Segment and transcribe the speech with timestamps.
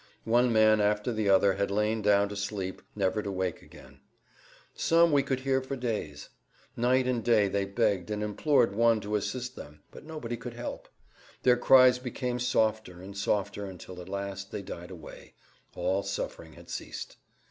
[0.25, 3.99] One man after the other had lain down to sleep, never to awake again.
[4.73, 6.29] Some we could hear for days;
[6.75, 10.89] night and day they begged and implored one to assist them, but nobody could help.
[11.43, 16.67] Their cries [Pg 125]became softer and softer until at last they died away—all suffering had
[16.71, 17.17] ceased.